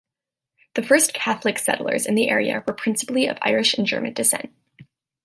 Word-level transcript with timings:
The 0.73 0.81
first 0.81 1.13
Catholic 1.13 1.59
settlers 1.59 2.07
in 2.07 2.15
the 2.15 2.27
area 2.27 2.63
were 2.65 2.73
principally 2.73 3.27
of 3.27 3.37
Irish 3.43 3.75
and 3.75 3.85
German 3.85 4.13
descent. 4.13 4.51